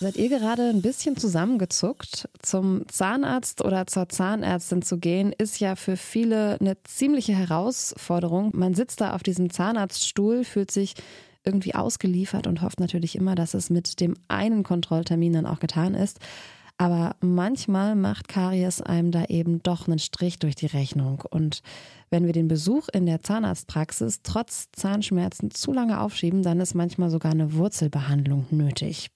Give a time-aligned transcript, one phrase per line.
[0.00, 2.28] Seid ihr gerade ein bisschen zusammengezuckt?
[2.40, 8.52] Zum Zahnarzt oder zur Zahnärztin zu gehen, ist ja für viele eine ziemliche Herausforderung.
[8.54, 10.94] Man sitzt da auf diesem Zahnarztstuhl, fühlt sich
[11.42, 15.94] irgendwie ausgeliefert und hofft natürlich immer, dass es mit dem einen Kontrolltermin dann auch getan
[15.94, 16.20] ist.
[16.76, 21.24] Aber manchmal macht Karies einem da eben doch einen Strich durch die Rechnung.
[21.28, 21.62] Und
[22.08, 27.10] wenn wir den Besuch in der Zahnarztpraxis trotz Zahnschmerzen zu lange aufschieben, dann ist manchmal
[27.10, 29.10] sogar eine Wurzelbehandlung nötig.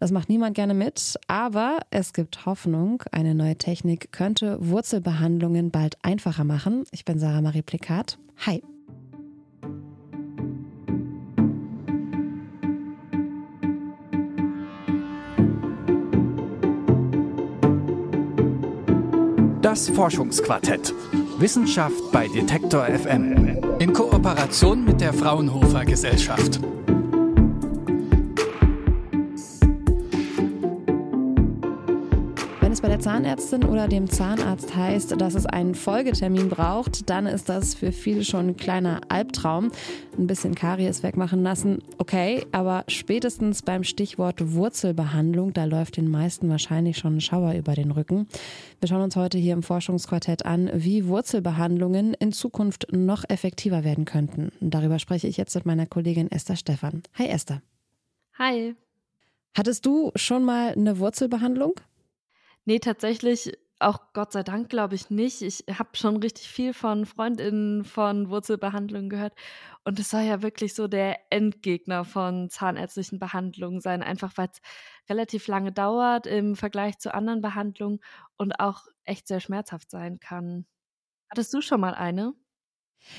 [0.00, 3.02] Das macht niemand gerne mit, aber es gibt Hoffnung.
[3.10, 6.84] Eine neue Technik könnte Wurzelbehandlungen bald einfacher machen.
[6.92, 8.18] Ich bin Sarah Marie Plikat.
[8.46, 8.62] Hi.
[19.62, 20.94] Das Forschungsquartett.
[21.38, 23.58] Wissenschaft bei Detektor FM.
[23.80, 26.60] In Kooperation mit der Fraunhofer Gesellschaft.
[32.98, 37.92] Der Zahnärztin oder dem Zahnarzt heißt, dass es einen Folgetermin braucht, dann ist das für
[37.92, 39.70] viele schon ein kleiner Albtraum.
[40.18, 46.48] Ein bisschen Karies wegmachen lassen, okay, aber spätestens beim Stichwort Wurzelbehandlung, da läuft den meisten
[46.48, 48.26] wahrscheinlich schon ein Schauer über den Rücken.
[48.80, 54.06] Wir schauen uns heute hier im Forschungsquartett an, wie Wurzelbehandlungen in Zukunft noch effektiver werden
[54.06, 54.50] könnten.
[54.60, 57.04] darüber spreche ich jetzt mit meiner Kollegin Esther Stephan.
[57.16, 57.62] Hi Esther.
[58.38, 58.74] Hi.
[59.56, 61.74] Hattest du schon mal eine Wurzelbehandlung?
[62.68, 65.40] Nee, tatsächlich auch Gott sei Dank glaube ich nicht.
[65.40, 69.32] Ich habe schon richtig viel von Freundinnen von Wurzelbehandlungen gehört.
[69.84, 74.60] Und es soll ja wirklich so der Endgegner von zahnärztlichen Behandlungen sein, einfach weil es
[75.08, 78.00] relativ lange dauert im Vergleich zu anderen Behandlungen
[78.36, 80.66] und auch echt sehr schmerzhaft sein kann.
[81.30, 82.34] Hattest du schon mal eine?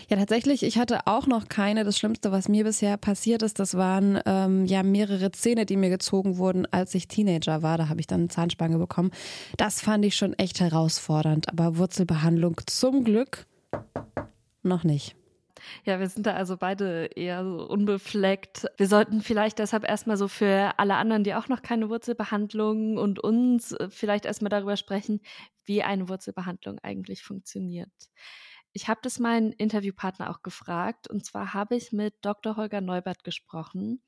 [0.10, 1.84] Ja, tatsächlich, ich hatte auch noch keine.
[1.84, 5.90] Das Schlimmste, was mir bisher passiert ist, das waren ähm, ja mehrere Zähne, die mir
[5.90, 7.78] gezogen wurden, als ich Teenager war.
[7.78, 9.12] Da habe ich dann eine Zahnspange bekommen.
[9.58, 11.50] Das fand ich schon echt herausfordernd.
[11.50, 13.46] Aber Wurzelbehandlung zum Glück
[14.64, 15.16] noch nicht.
[15.84, 18.66] Ja, wir sind da also beide eher so unbefleckt.
[18.78, 23.20] Wir sollten vielleicht deshalb erstmal so für alle anderen, die auch noch keine Wurzelbehandlung und
[23.20, 25.22] uns vielleicht erstmal darüber sprechen,
[25.66, 27.92] wie eine Wurzelbehandlung eigentlich funktioniert.
[28.72, 32.56] Ich habe das meinen Interviewpartner auch gefragt und zwar habe ich mit Dr.
[32.56, 34.02] Holger Neubert gesprochen.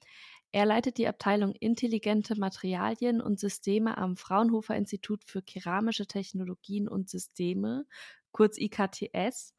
[0.52, 7.10] Er leitet die Abteilung Intelligente Materialien und Systeme am Fraunhofer Institut für Keramische Technologien und
[7.10, 7.86] Systeme,
[8.32, 9.56] kurz IKTS.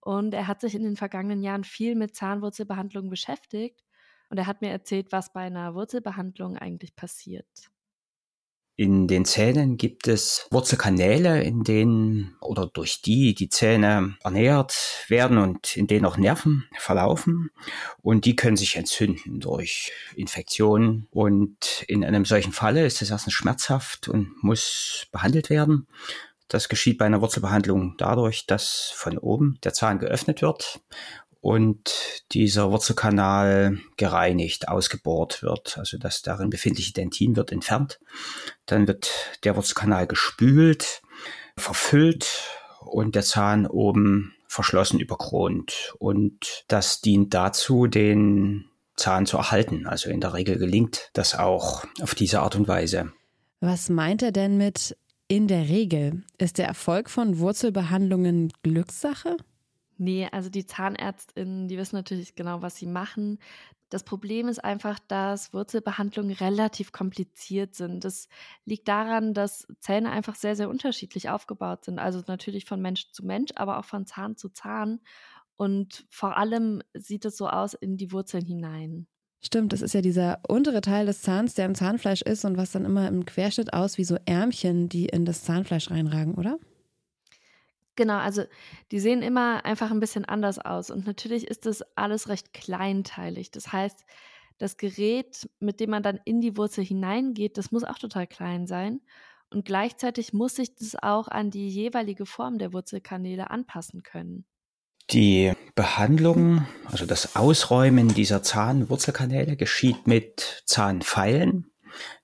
[0.00, 3.84] Und er hat sich in den vergangenen Jahren viel mit Zahnwurzelbehandlung beschäftigt.
[4.30, 7.70] Und er hat mir erzählt, was bei einer Wurzelbehandlung eigentlich passiert.
[8.80, 15.38] In den Zähnen gibt es Wurzelkanäle, in denen oder durch die die Zähne ernährt werden
[15.38, 17.50] und in denen auch Nerven verlaufen.
[18.02, 21.08] Und die können sich entzünden durch Infektionen.
[21.10, 25.88] Und in einem solchen Falle ist es erstens schmerzhaft und muss behandelt werden.
[26.46, 30.80] Das geschieht bei einer Wurzelbehandlung dadurch, dass von oben der Zahn geöffnet wird
[31.40, 38.00] und dieser Wurzelkanal gereinigt, ausgebohrt wird, also das darin befindliche Dentin wird entfernt.
[38.66, 39.10] Dann wird
[39.44, 41.02] der Wurzelkanal gespült,
[41.56, 42.44] verfüllt
[42.80, 45.94] und der Zahn oben verschlossen überkront.
[45.98, 48.64] Und das dient dazu, den
[48.96, 49.86] Zahn zu erhalten.
[49.86, 53.12] Also in der Regel gelingt das auch auf diese Art und Weise.
[53.60, 54.96] Was meint er denn mit
[55.28, 56.24] in der Regel?
[56.38, 59.36] Ist der Erfolg von Wurzelbehandlungen Glückssache?
[59.98, 63.38] Nee, also die Zahnärztinnen, die wissen natürlich genau, was sie machen.
[63.88, 68.04] Das Problem ist einfach, dass Wurzelbehandlungen relativ kompliziert sind.
[68.04, 68.28] Das
[68.64, 71.98] liegt daran, dass Zähne einfach sehr, sehr unterschiedlich aufgebaut sind.
[71.98, 75.00] Also natürlich von Mensch zu Mensch, aber auch von Zahn zu Zahn.
[75.56, 79.08] Und vor allem sieht es so aus in die Wurzeln hinein.
[79.40, 82.72] Stimmt, das ist ja dieser untere Teil des Zahns, der im Zahnfleisch ist und was
[82.72, 86.58] dann immer im Querschnitt aus wie so Ärmchen, die in das Zahnfleisch reinragen, oder?
[87.98, 88.44] Genau, also
[88.92, 90.92] die sehen immer einfach ein bisschen anders aus.
[90.92, 93.50] Und natürlich ist das alles recht kleinteilig.
[93.50, 94.04] Das heißt,
[94.56, 98.68] das Gerät, mit dem man dann in die Wurzel hineingeht, das muss auch total klein
[98.68, 99.00] sein.
[99.50, 104.44] Und gleichzeitig muss sich das auch an die jeweilige Form der Wurzelkanäle anpassen können.
[105.10, 111.72] Die Behandlung, also das Ausräumen dieser Zahnwurzelkanäle geschieht mit Zahnpfeilen,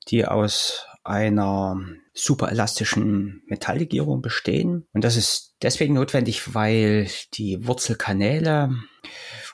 [0.06, 1.78] die aus einer
[2.12, 4.86] superelastischen Metalllegierung bestehen.
[4.92, 8.70] Und das ist deswegen notwendig, weil die Wurzelkanäle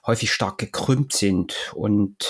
[0.07, 2.27] häufig stark gekrümmt sind und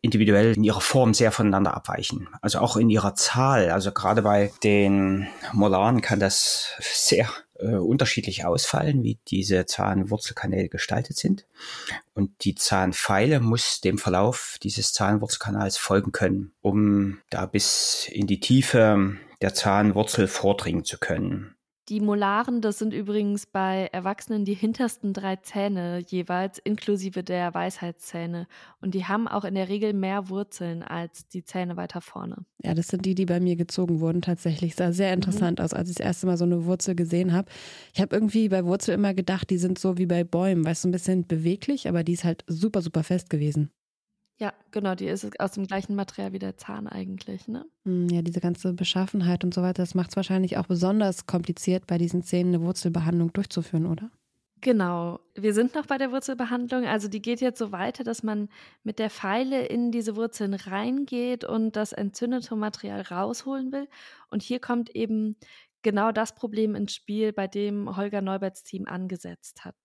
[0.00, 2.28] individuell in ihrer Form sehr voneinander abweichen.
[2.40, 3.70] Also auch in ihrer Zahl.
[3.70, 11.16] Also gerade bei den Molaren kann das sehr äh, unterschiedlich ausfallen, wie diese Zahnwurzelkanäle gestaltet
[11.16, 11.46] sind.
[12.14, 18.40] Und die Zahnpfeile muss dem Verlauf dieses Zahnwurzelkanals folgen können, um da bis in die
[18.40, 21.54] Tiefe der Zahnwurzel vordringen zu können.
[21.88, 28.46] Die Molaren, das sind übrigens bei Erwachsenen die hintersten drei Zähne jeweils, inklusive der Weisheitszähne.
[28.82, 32.44] Und die haben auch in der Regel mehr Wurzeln als die Zähne weiter vorne.
[32.62, 34.74] Ja, das sind die, die bei mir gezogen wurden tatsächlich.
[34.74, 35.64] Sah sehr interessant mhm.
[35.64, 37.50] aus, als ich das erste Mal so eine Wurzel gesehen habe.
[37.94, 40.88] Ich habe irgendwie bei Wurzel immer gedacht, die sind so wie bei Bäumen, weißt du,
[40.88, 43.70] ein bisschen beweglich, aber die ist halt super, super fest gewesen.
[44.40, 47.66] Ja, genau, die ist aus dem gleichen Material wie der Zahn eigentlich, ne?
[47.84, 51.88] Hm, ja, diese ganze Beschaffenheit und so weiter, das macht es wahrscheinlich auch besonders kompliziert,
[51.88, 54.10] bei diesen Zähnen eine Wurzelbehandlung durchzuführen, oder?
[54.60, 55.20] Genau.
[55.34, 56.84] Wir sind noch bei der Wurzelbehandlung.
[56.84, 58.48] Also die geht jetzt so weiter, dass man
[58.82, 63.88] mit der Feile in diese Wurzeln reingeht und das entzündete Material rausholen will.
[64.30, 65.36] Und hier kommt eben
[65.82, 69.76] genau das Problem ins Spiel, bei dem Holger Neuberts Team angesetzt hat.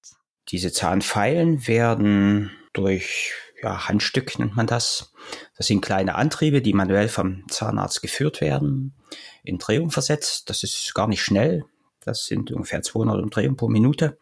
[0.50, 5.14] Diese Zahnpfeilen werden durch ja, Handstück nennt man das.
[5.58, 8.94] Das sind kleine Antriebe, die manuell vom Zahnarzt geführt werden,
[9.44, 10.50] in Drehung versetzt.
[10.50, 11.64] Das ist gar nicht schnell.
[12.02, 14.18] Das sind ungefähr 200 Umdrehungen pro Minute.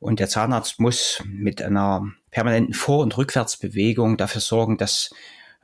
[0.00, 5.10] Und der Zahnarzt muss mit einer permanenten Vor- und Rückwärtsbewegung dafür sorgen, dass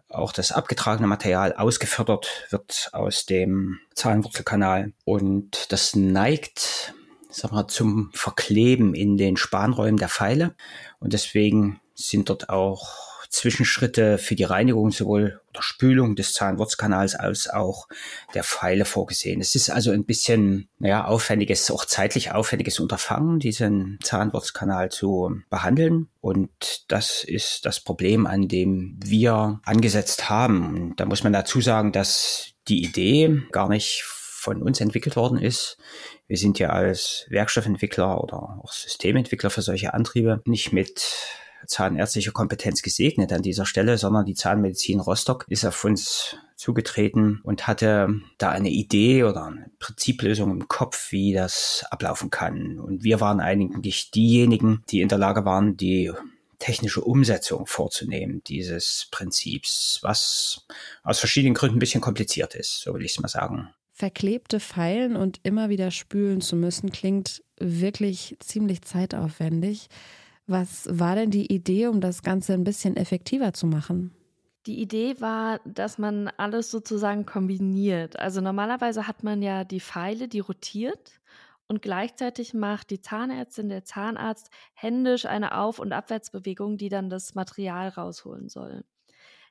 [0.09, 4.93] auch das abgetragene Material ausgefördert wird aus dem Zahnwurzelkanal.
[5.05, 6.95] Und das neigt
[7.31, 10.55] sag mal, zum Verkleben in den Spanräumen der Pfeile.
[11.01, 17.49] Und deswegen sind dort auch Zwischenschritte für die Reinigung sowohl oder Spülung des Zahnwurzkanals als
[17.49, 17.87] auch
[18.35, 19.41] der Pfeile vorgesehen.
[19.41, 26.09] Es ist also ein bisschen, naja, aufwendiges, auch zeitlich aufwendiges Unterfangen, diesen Zahnwurzkanal zu behandeln.
[26.21, 30.75] Und das ist das Problem, an dem wir angesetzt haben.
[30.75, 35.39] Und da muss man dazu sagen, dass die Idee gar nicht von uns entwickelt worden
[35.39, 35.77] ist.
[36.29, 41.03] Wir sind ja als Werkstoffentwickler oder auch Systementwickler für solche Antriebe nicht mit
[41.67, 47.67] zahnärztlicher Kompetenz gesegnet an dieser Stelle, sondern die Zahnmedizin Rostock ist auf uns zugetreten und
[47.67, 52.79] hatte da eine Idee oder eine Prinziplösung im Kopf, wie das ablaufen kann.
[52.79, 56.13] Und wir waren eigentlich diejenigen, die in der Lage waren, die
[56.59, 60.67] technische Umsetzung vorzunehmen dieses Prinzips, was
[61.05, 63.71] aus verschiedenen Gründen ein bisschen kompliziert ist, so will ich es mal sagen.
[63.99, 69.89] Verklebte Pfeilen und immer wieder spülen zu müssen, klingt wirklich ziemlich zeitaufwendig.
[70.47, 74.15] Was war denn die Idee, um das Ganze ein bisschen effektiver zu machen?
[74.67, 78.17] Die Idee war, dass man alles sozusagen kombiniert.
[78.21, 81.21] Also normalerweise hat man ja die Pfeile, die rotiert
[81.67, 87.35] und gleichzeitig macht die Zahnärztin, der Zahnarzt händisch eine Auf- und Abwärtsbewegung, die dann das
[87.35, 88.85] Material rausholen soll.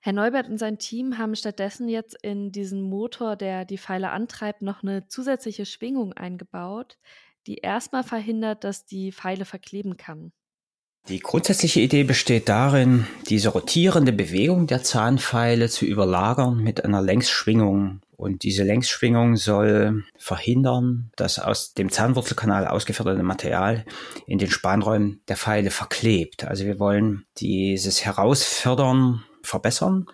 [0.08, 4.62] Herr Neubert und sein Team haben stattdessen jetzt in diesen Motor, der die Pfeile antreibt,
[4.62, 6.98] noch eine zusätzliche Schwingung eingebaut,
[7.46, 10.32] die erstmal verhindert, dass die Pfeile verkleben kann.
[11.10, 18.00] Die grundsätzliche Idee besteht darin, diese rotierende Bewegung der Zahnpfeile zu überlagern mit einer Längsschwingung.
[18.16, 23.84] Und diese Längsschwingung soll verhindern, dass aus dem Zahnwurzelkanal ausgeförderte Material
[24.26, 26.46] in den Spanräumen der Pfeile verklebt.
[26.46, 30.08] Also wir wollen dieses Herausfördern verbessern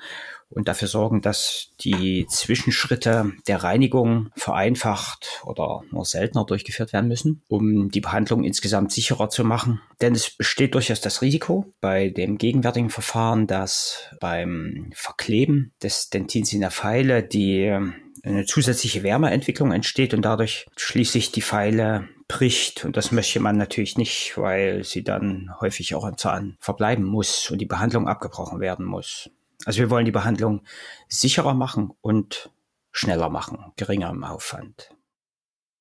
[0.49, 7.41] und dafür sorgen, dass die Zwischenschritte der Reinigung vereinfacht oder nur seltener durchgeführt werden müssen,
[7.47, 9.81] um die Behandlung insgesamt sicherer zu machen.
[10.01, 16.53] Denn es besteht durchaus das Risiko bei dem gegenwärtigen Verfahren, dass beim Verkleben des Dentins
[16.53, 17.75] in der Pfeile die
[18.23, 22.85] eine zusätzliche Wärmeentwicklung entsteht und dadurch schließlich die Pfeile bricht.
[22.85, 27.49] Und das möchte man natürlich nicht, weil sie dann häufig auch im Zahn verbleiben muss
[27.51, 29.29] und die Behandlung abgebrochen werden muss.
[29.65, 30.63] Also wir wollen die Behandlung
[31.07, 32.51] sicherer machen und
[32.91, 34.89] schneller machen, geringer im Aufwand.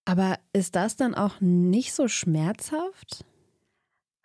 [0.05, 3.25] Aber ist das dann auch nicht so schmerzhaft?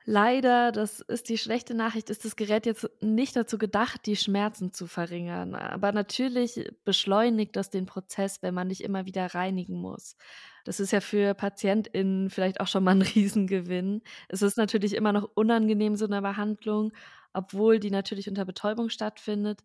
[0.10, 4.72] Leider, das ist die schlechte Nachricht, ist das Gerät jetzt nicht dazu gedacht, die Schmerzen
[4.72, 5.54] zu verringern.
[5.54, 10.16] Aber natürlich beschleunigt das den Prozess, wenn man nicht immer wieder reinigen muss.
[10.64, 14.02] Das ist ja für PatientInnen vielleicht auch schon mal ein Riesengewinn.
[14.30, 16.94] Es ist natürlich immer noch unangenehm, so eine Behandlung,
[17.34, 19.60] obwohl die natürlich unter Betäubung stattfindet.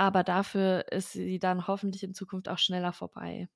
[0.00, 3.48] Aber dafür ist sie dann hoffentlich in Zukunft auch schneller vorbei.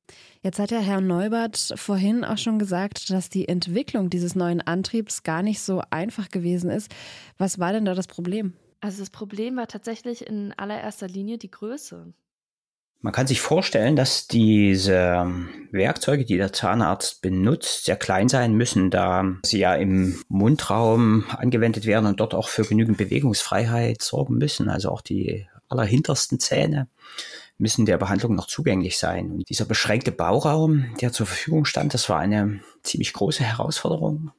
[0.42, 5.22] Jetzt hat ja Herr Neubert vorhin auch schon gesagt, dass die Entwicklung dieses neuen Antriebs
[5.22, 6.94] gar nicht so einfach gewesen ist.
[7.38, 8.52] Was war denn da das Problem?
[8.82, 12.12] Also das Problem war tatsächlich in allererster Linie die Größe.
[13.00, 15.26] Man kann sich vorstellen, dass diese
[15.72, 21.86] Werkzeuge, die der Zahnarzt benutzt, sehr klein sein müssen, da sie ja im Mundraum angewendet
[21.86, 24.68] werden und dort auch für genügend Bewegungsfreiheit sorgen müssen.
[24.68, 26.88] Also auch die allerhintersten Zähne
[27.58, 29.30] müssen der Behandlung noch zugänglich sein.
[29.30, 34.32] Und dieser beschränkte Bauraum, der zur Verfügung stand, das war eine ziemlich große Herausforderung.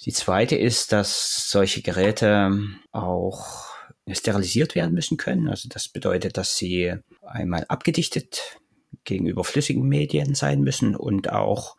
[0.00, 2.58] Die zweite ist, dass solche Geräte
[2.92, 3.66] auch
[4.12, 5.48] sterilisiert werden müssen können.
[5.48, 8.58] Also das bedeutet, dass sie einmal abgedichtet
[9.04, 11.76] gegenüber flüssigen Medien sein müssen und auch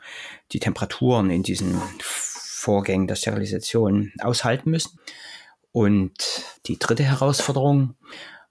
[0.51, 4.99] die Temperaturen in diesen Vorgängen der Sterilisation aushalten müssen.
[5.71, 6.15] Und
[6.65, 7.95] die dritte Herausforderung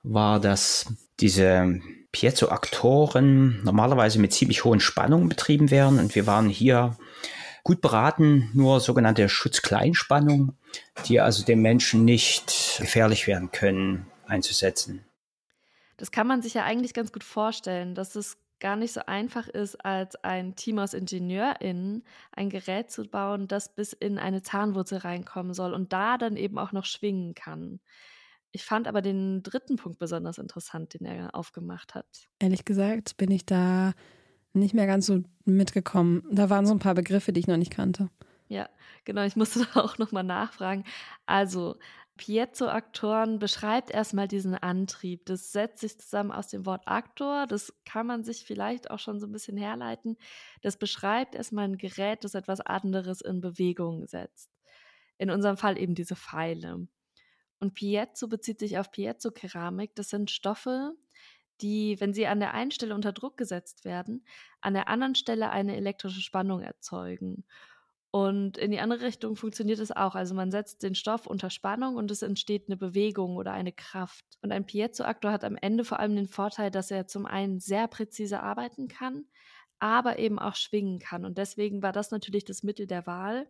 [0.07, 0.87] war, dass
[1.21, 1.81] diese
[2.13, 5.99] Piezo-Aktoren normalerweise mit ziemlich hohen Spannungen betrieben werden.
[5.99, 6.97] Und wir waren hier
[7.63, 10.57] gut beraten, nur sogenannte Schutzkleinspannung,
[11.07, 15.05] die also dem Menschen nicht gefährlich werden können, einzusetzen.
[15.97, 19.49] Das kann man sich ja eigentlich ganz gut vorstellen, dass es gar nicht so einfach
[19.49, 24.99] ist, als ein Team aus IngenieurInnen ein Gerät zu bauen, das bis in eine Zahnwurzel
[24.99, 27.81] reinkommen soll und da dann eben auch noch schwingen kann.
[28.53, 32.07] Ich fand aber den dritten Punkt besonders interessant, den er aufgemacht hat.
[32.39, 33.93] Ehrlich gesagt bin ich da
[34.55, 36.23] nicht mehr ganz so mitgekommen.
[36.31, 38.09] Da waren so ein paar Begriffe, die ich noch nicht kannte.
[38.49, 38.69] Ja,
[39.05, 39.23] genau.
[39.25, 40.85] Ich musste da auch nochmal nachfragen.
[41.27, 41.77] Also,
[42.17, 45.27] Piezo-Aktoren beschreibt erstmal diesen Antrieb.
[45.27, 47.47] Das setzt sich zusammen aus dem Wort Aktor.
[47.47, 50.17] Das kann man sich vielleicht auch schon so ein bisschen herleiten.
[50.63, 54.51] Das beschreibt erstmal ein Gerät, das etwas anderes in Bewegung setzt.
[55.19, 56.89] In unserem Fall eben diese Pfeile.
[57.59, 59.95] Und Piezo bezieht sich auf Piezo-Keramik.
[59.95, 60.95] Das sind Stoffe,
[61.61, 64.27] die, wenn sie an der einen Stelle unter Druck gesetzt werden,
[64.61, 67.45] an der anderen Stelle eine elektrische Spannung erzeugen.
[68.11, 70.15] Und in die andere Richtung funktioniert es auch.
[70.15, 74.25] Also man setzt den Stoff unter Spannung und es entsteht eine Bewegung oder eine Kraft.
[74.41, 77.89] Und ein Piezoaktor hat am Ende vor allem den Vorteil, dass er zum einen sehr
[77.89, 79.27] präzise arbeiten kann,
[79.81, 81.27] aber eben auch schwingen kann.
[81.27, 83.47] Und deswegen war das natürlich das Mittel der Wahl.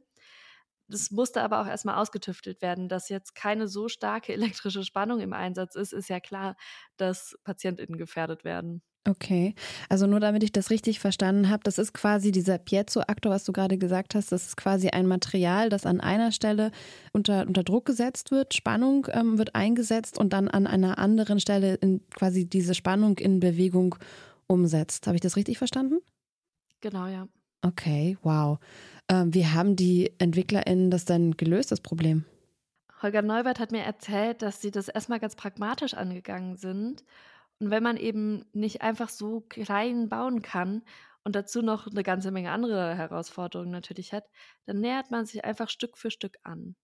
[0.89, 5.33] Das musste aber auch erstmal ausgetüftelt werden, dass jetzt keine so starke elektrische Spannung im
[5.33, 6.57] Einsatz ist, ist ja klar,
[6.97, 8.83] dass PatientInnen gefährdet werden.
[9.09, 9.55] Okay,
[9.89, 13.53] also nur damit ich das richtig verstanden habe, das ist quasi dieser Piezo-Aktor, was du
[13.53, 16.73] gerade gesagt hast, das ist quasi ein Material, das an einer Stelle
[17.13, 21.75] unter, unter Druck gesetzt wird, Spannung ähm, wird eingesetzt und dann an einer anderen Stelle
[21.75, 23.95] in, quasi diese Spannung in Bewegung
[24.49, 25.07] umsetzt.
[25.07, 26.01] Habe ich das richtig verstanden?
[26.81, 27.29] Genau, ja.
[27.63, 28.59] Okay, wow.
[29.09, 32.25] Ähm, wie haben die EntwicklerInnen das denn gelöst, das Problem?
[33.03, 37.05] Holger Neubert hat mir erzählt, dass sie das erstmal ganz pragmatisch angegangen sind
[37.59, 40.83] und wenn man eben nicht einfach so klein bauen kann
[41.25, 44.25] und dazu noch eine ganze Menge andere Herausforderungen natürlich hat,
[44.67, 46.77] dann nähert man sich einfach Stück für Stück an.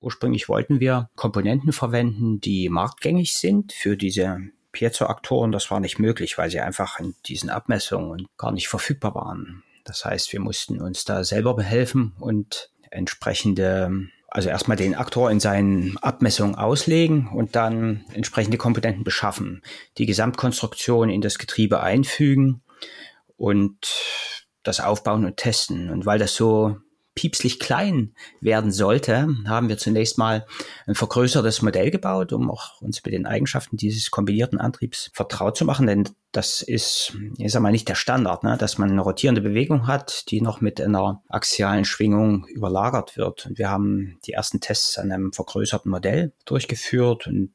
[0.00, 4.38] Ursprünglich wollten wir Komponenten verwenden, die marktgängig sind für diese
[4.72, 5.52] Piezo-Aktoren.
[5.52, 9.62] Das war nicht möglich, weil sie einfach in diesen Abmessungen gar nicht verfügbar waren.
[9.84, 15.40] Das heißt, wir mussten uns da selber behelfen und entsprechende also erstmal den Aktor in
[15.40, 19.60] seinen Abmessungen auslegen und dann entsprechende Komponenten beschaffen,
[19.98, 22.62] die Gesamtkonstruktion in das Getriebe einfügen
[23.36, 23.76] und
[24.62, 25.90] das aufbauen und testen.
[25.90, 26.78] Und weil das so
[27.14, 30.46] piepslich klein werden sollte, haben wir zunächst mal
[30.86, 35.64] ein vergrößertes Modell gebaut, um auch uns mit den Eigenschaften dieses kombinierten Antriebs vertraut zu
[35.64, 35.86] machen.
[35.86, 38.56] Denn das ist, ich sag mal, nicht der Standard, ne?
[38.56, 43.46] dass man eine rotierende Bewegung hat, die noch mit einer axialen Schwingung überlagert wird.
[43.46, 47.52] Und wir haben die ersten Tests an einem vergrößerten Modell durchgeführt und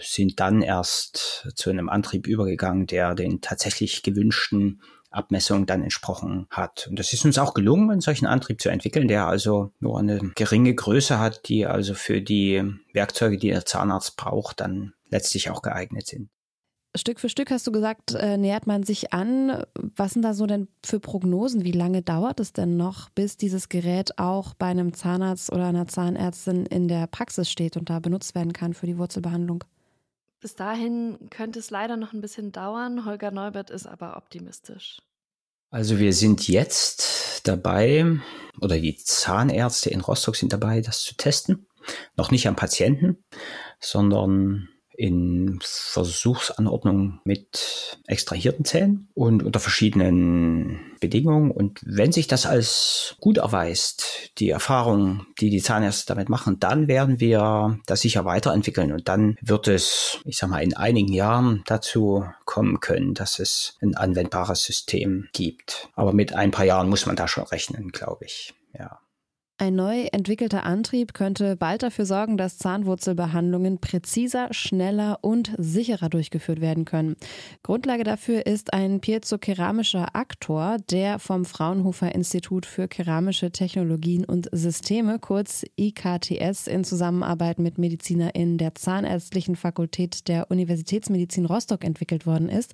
[0.00, 4.80] sind dann erst zu einem Antrieb übergegangen, der den tatsächlich gewünschten
[5.14, 6.86] Abmessung dann entsprochen hat.
[6.88, 10.32] Und das ist uns auch gelungen, einen solchen Antrieb zu entwickeln, der also nur eine
[10.34, 15.62] geringe Größe hat, die also für die Werkzeuge, die der Zahnarzt braucht, dann letztlich auch
[15.62, 16.30] geeignet sind.
[16.94, 19.64] Stück für Stück hast du gesagt, äh, nähert man sich an.
[19.96, 21.64] Was sind da so denn für Prognosen?
[21.64, 25.86] Wie lange dauert es denn noch, bis dieses Gerät auch bei einem Zahnarzt oder einer
[25.86, 29.64] Zahnärztin in der Praxis steht und da benutzt werden kann für die Wurzelbehandlung?
[30.42, 33.04] Bis dahin könnte es leider noch ein bisschen dauern.
[33.04, 35.00] Holger Neubert ist aber optimistisch.
[35.70, 38.18] Also wir sind jetzt dabei,
[38.60, 41.68] oder die Zahnärzte in Rostock sind dabei, das zu testen.
[42.16, 43.24] Noch nicht am Patienten,
[43.78, 51.50] sondern in Versuchsanordnungen mit extrahierten Zähnen und unter verschiedenen Bedingungen.
[51.50, 56.88] Und wenn sich das als gut erweist, die Erfahrung, die die Zahnärzte damit machen, dann
[56.88, 58.92] werden wir das sicher weiterentwickeln.
[58.92, 63.76] Und dann wird es, ich sag mal, in einigen Jahren dazu kommen können, dass es
[63.80, 65.88] ein anwendbares System gibt.
[65.94, 68.54] Aber mit ein paar Jahren muss man da schon rechnen, glaube ich.
[68.78, 69.00] Ja.
[69.58, 76.60] Ein neu entwickelter Antrieb könnte bald dafür sorgen, dass Zahnwurzelbehandlungen präziser, schneller und sicherer durchgeführt
[76.60, 77.14] werden können.
[77.62, 85.18] Grundlage dafür ist ein piezokeramischer Aktor, der vom Fraunhofer Institut für keramische Technologien und Systeme,
[85.20, 92.72] kurz IKTS, in Zusammenarbeit mit MedizinerInnen der Zahnärztlichen Fakultät der Universitätsmedizin Rostock entwickelt worden ist.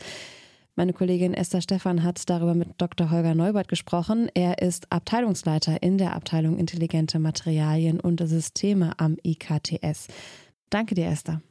[0.78, 3.10] Meine Kollegin Esther Stephan hat darüber mit Dr.
[3.10, 4.30] Holger Neubert gesprochen.
[4.34, 10.06] Er ist Abteilungsleiter in der Abteilung Intelligente Materialien und Systeme am IKTS.
[10.70, 11.42] Danke dir, Esther.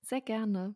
[0.00, 0.74] Sehr gerne.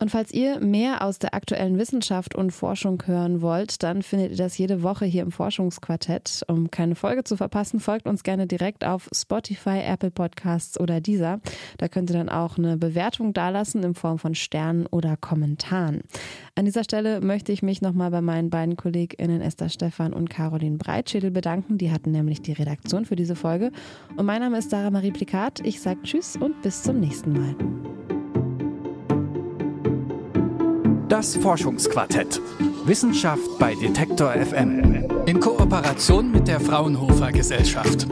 [0.00, 4.36] Und falls ihr mehr aus der aktuellen Wissenschaft und Forschung hören wollt, dann findet ihr
[4.38, 6.42] das jede Woche hier im Forschungsquartett.
[6.48, 11.40] Um keine Folge zu verpassen, folgt uns gerne direkt auf Spotify, Apple Podcasts oder dieser.
[11.76, 16.00] Da könnt ihr dann auch eine Bewertung dalassen in Form von Sternen oder Kommentaren.
[16.54, 20.78] An dieser Stelle möchte ich mich nochmal bei meinen beiden KollegInnen Esther Stephan und Caroline
[20.78, 21.76] Breitschädel bedanken.
[21.76, 23.70] Die hatten nämlich die Redaktion für diese Folge.
[24.16, 25.60] Und mein Name ist Sarah Marie Plikat.
[25.60, 27.89] Ich sage Tschüss und bis zum nächsten Mal.
[31.10, 32.40] Das Forschungsquartett.
[32.84, 35.08] Wissenschaft bei Detektor FM.
[35.26, 38.06] In Kooperation mit der Fraunhofer Gesellschaft.